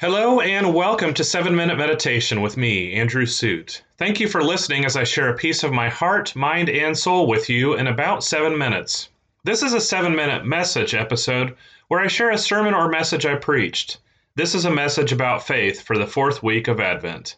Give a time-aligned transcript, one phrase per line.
[0.00, 3.84] Hello and welcome to 7 Minute Meditation with me, Andrew Suit.
[3.96, 7.28] Thank you for listening as I share a piece of my heart, mind, and soul
[7.28, 9.08] with you in about 7 minutes.
[9.44, 11.54] This is a 7 minute message episode
[11.86, 13.98] where I share a sermon or message I preached.
[14.34, 17.36] This is a message about faith for the fourth week of Advent.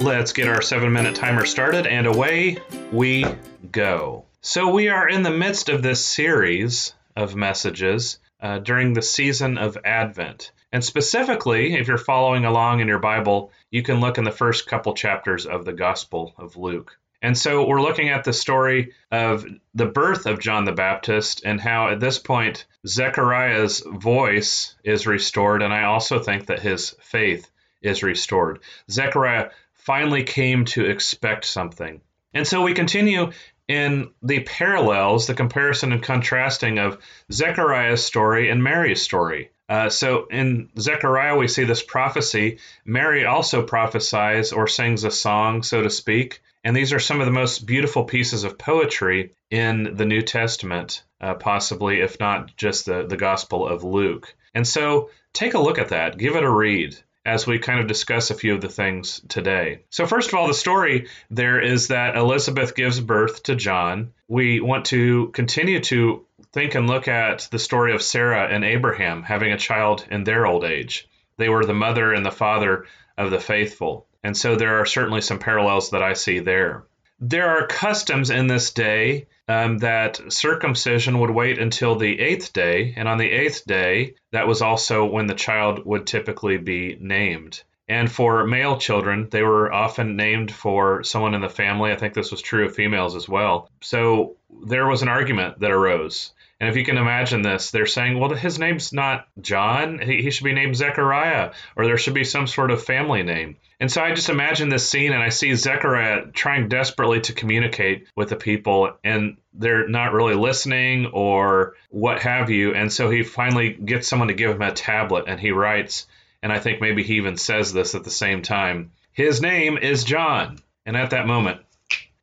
[0.00, 2.58] Let's get our seven minute timer started and away
[2.92, 3.24] we
[3.70, 4.26] go.
[4.40, 9.56] So, we are in the midst of this series of messages uh, during the season
[9.56, 10.52] of Advent.
[10.72, 14.66] And specifically, if you're following along in your Bible, you can look in the first
[14.66, 16.98] couple chapters of the Gospel of Luke.
[17.22, 21.58] And so we're looking at the story of the birth of John the Baptist and
[21.58, 25.62] how at this point Zechariah's voice is restored.
[25.62, 27.48] And I also think that his faith
[27.80, 28.60] is restored.
[28.90, 29.50] Zechariah
[29.84, 32.00] finally came to expect something.
[32.32, 33.32] And so we continue
[33.68, 36.98] in the parallels, the comparison and contrasting of
[37.30, 39.50] Zechariah's story and Mary's story.
[39.68, 42.58] Uh, so in Zechariah, we see this prophecy.
[42.84, 46.40] Mary also prophesies or sings a song, so to speak.
[46.64, 51.02] And these are some of the most beautiful pieces of poetry in the New Testament,
[51.20, 54.34] uh, possibly, if not just the, the Gospel of Luke.
[54.54, 56.96] And so take a look at that, give it a read
[57.26, 59.80] as we kind of discuss a few of the things today.
[59.90, 64.12] So, first of all, the story there is that Elizabeth gives birth to John.
[64.28, 69.22] We want to continue to think and look at the story of Sarah and Abraham
[69.22, 71.08] having a child in their old age.
[71.36, 72.86] They were the mother and the father
[73.16, 74.06] of the faithful.
[74.22, 76.84] And so there are certainly some parallels that I see there.
[77.20, 82.94] There are customs in this day um, that circumcision would wait until the eighth day,
[82.96, 87.62] and on the eighth day, that was also when the child would typically be named.
[87.88, 91.92] And for male children, they were often named for someone in the family.
[91.92, 93.70] I think this was true of females as well.
[93.82, 96.32] So there was an argument that arose.
[96.60, 99.98] And if you can imagine this, they're saying, well, his name's not John.
[99.98, 103.56] He, should be named Zechariah, or there should be some sort of family name.
[103.80, 108.06] And so I just imagine this scene and I see Zechariah trying desperately to communicate
[108.16, 112.72] with the people, and they're not really listening or what have you.
[112.72, 116.06] And so he finally gets someone to give him a tablet and he writes,
[116.44, 118.92] and I think maybe he even says this at the same time.
[119.12, 120.58] His name is John.
[120.84, 121.62] And at that moment,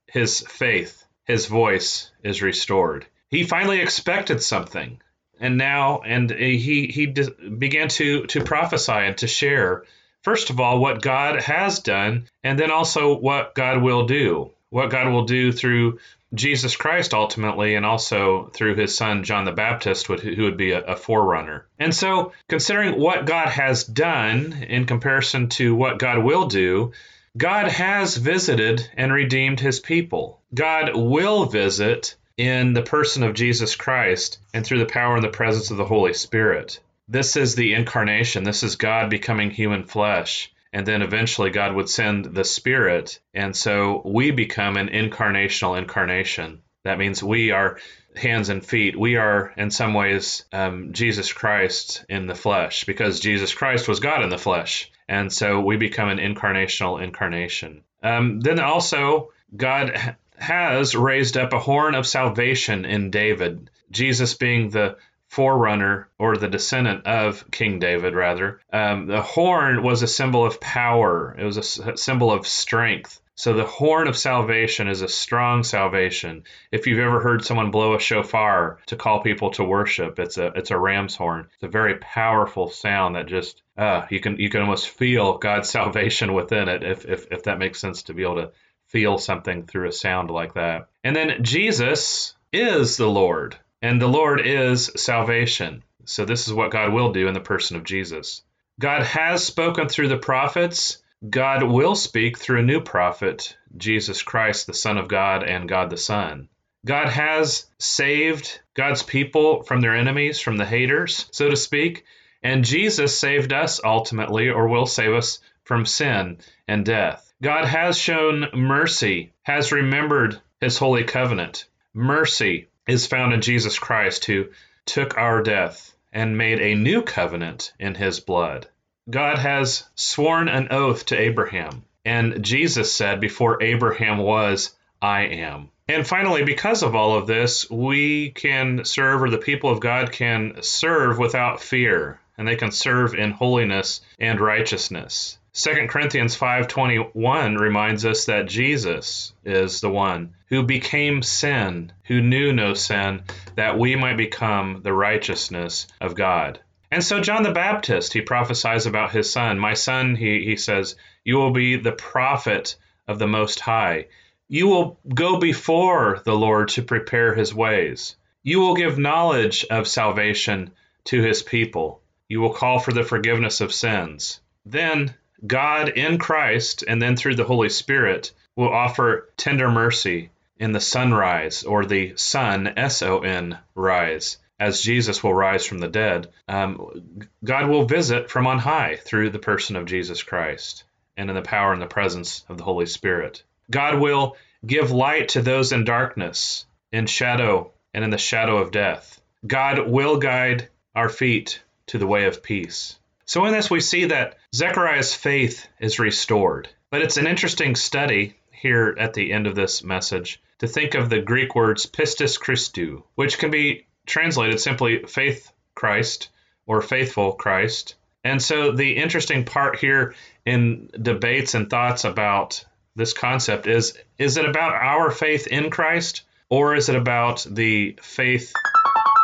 [0.05, 3.07] his faith, his voice is restored.
[3.29, 5.01] He finally expected something.
[5.39, 9.85] And now and he he began to to prophesy and to share
[10.21, 14.89] first of all what God has done and then also what God will do what
[14.89, 15.99] God will do through
[16.33, 20.95] Jesus Christ ultimately and also through his son John the Baptist who would be a,
[20.95, 26.93] forerunner and so considering what God has done in comparison to what God will do
[27.37, 33.75] God has visited and redeemed his people God will visit in the person of Jesus
[33.75, 36.79] Christ and through the power and the presence of the Holy Spirit.
[37.07, 38.43] This is the incarnation.
[38.43, 40.51] This is God becoming human flesh.
[40.73, 43.19] And then eventually God would send the Spirit.
[43.33, 46.61] And so we become an incarnational incarnation.
[46.83, 47.77] That means we are
[48.15, 48.97] hands and feet.
[48.97, 53.99] We are, in some ways, um, Jesus Christ in the flesh because Jesus Christ was
[53.99, 54.91] God in the flesh.
[55.07, 57.83] And so we become an incarnational incarnation.
[58.01, 64.69] Um, then also, God has raised up a horn of salvation in David, Jesus being
[64.69, 64.97] the
[65.31, 68.59] forerunner or the descendant of King David, rather.
[68.71, 73.21] Um, the horn was a symbol of power, it was a symbol of strength.
[73.35, 76.43] So the horn of salvation is a strong salvation.
[76.71, 80.47] If you've ever heard someone blow a shofar to call people to worship, it's a
[80.47, 81.47] it's a ram's horn.
[81.53, 85.69] It's a very powerful sound that just uh, you can you can almost feel God's
[85.77, 86.83] salvation within it.
[86.83, 88.51] If if if that makes sense to be able to
[88.89, 90.89] feel something through a sound like that.
[91.03, 95.83] And then Jesus is the Lord, and the Lord is salvation.
[96.05, 98.43] So this is what God will do in the person of Jesus.
[98.79, 100.97] God has spoken through the prophets.
[101.27, 105.89] God will speak through a new prophet, Jesus Christ, the Son of God and God
[105.89, 106.49] the Son.
[106.85, 112.05] God has saved God's people from their enemies, from the haters, so to speak.
[112.41, 117.31] And Jesus saved us ultimately, or will save us from sin and death.
[117.41, 121.65] God has shown mercy, has remembered his holy covenant.
[121.93, 124.47] Mercy is found in Jesus Christ, who
[124.85, 128.67] took our death and made a new covenant in his blood.
[129.09, 135.69] God has sworn an oath to Abraham, and Jesus said, Before Abraham was, I am.
[135.87, 140.11] And finally, because of all of this, we can serve, or the people of God
[140.11, 145.37] can serve without fear, and they can serve in holiness and righteousness.
[145.53, 152.53] 2 Corinthians 5:21 reminds us that Jesus is the one who became sin, who knew
[152.53, 153.23] no sin,
[153.55, 156.61] that we might become the righteousness of God.
[156.89, 159.59] And so John the Baptist, he prophesies about his son.
[159.59, 160.95] My son, he, he says,
[161.25, 164.07] you will be the prophet of the Most High.
[164.47, 168.15] You will go before the Lord to prepare his ways.
[168.41, 170.71] You will give knowledge of salvation
[171.05, 172.01] to his people.
[172.29, 174.39] You will call for the forgiveness of sins.
[174.65, 175.13] Then
[175.45, 180.79] God in Christ, and then through the Holy Spirit, will offer tender mercy in the
[180.79, 186.27] sunrise or the sun, S O N, rise, as Jesus will rise from the dead.
[186.47, 190.83] Um, God will visit from on high through the person of Jesus Christ
[191.17, 193.43] and in the power and the presence of the Holy Spirit.
[193.69, 198.71] God will give light to those in darkness, in shadow, and in the shadow of
[198.71, 199.19] death.
[199.45, 202.99] God will guide our feet to the way of peace.
[203.31, 206.67] So, in this, we see that Zechariah's faith is restored.
[206.89, 211.09] But it's an interesting study here at the end of this message to think of
[211.09, 216.27] the Greek words pistis Christou, which can be translated simply faith Christ
[216.65, 217.95] or faithful Christ.
[218.25, 220.13] And so, the interesting part here
[220.45, 222.65] in debates and thoughts about
[222.97, 227.97] this concept is is it about our faith in Christ or is it about the
[228.01, 228.51] faith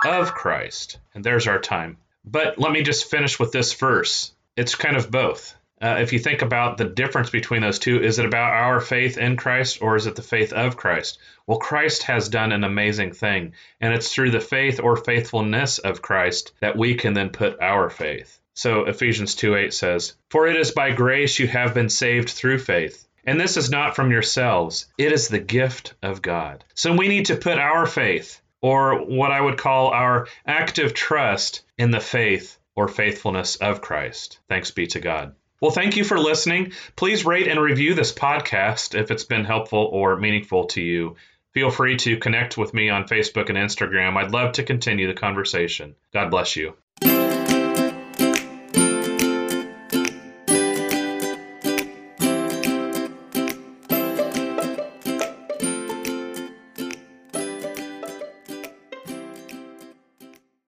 [0.05, 0.97] of Christ?
[1.13, 1.97] And there's our time.
[2.29, 4.33] But let me just finish with this verse.
[4.57, 5.55] It's kind of both.
[5.81, 9.17] Uh, if you think about the difference between those two, is it about our faith
[9.17, 11.19] in Christ or is it the faith of Christ?
[11.45, 16.01] Well, Christ has done an amazing thing, and it's through the faith or faithfulness of
[16.01, 18.39] Christ that we can then put our faith.
[18.55, 22.59] So Ephesians 2 8 says, For it is by grace you have been saved through
[22.59, 23.07] faith.
[23.23, 26.65] And this is not from yourselves, it is the gift of God.
[26.73, 31.63] So we need to put our faith, or what I would call our active trust,
[31.77, 34.39] in the faith or faithfulness of Christ.
[34.49, 35.35] Thanks be to God.
[35.61, 36.73] Well, thank you for listening.
[36.95, 41.15] Please rate and review this podcast if it's been helpful or meaningful to you.
[41.53, 44.15] Feel free to connect with me on Facebook and Instagram.
[44.15, 45.95] I'd love to continue the conversation.
[46.13, 46.75] God bless you.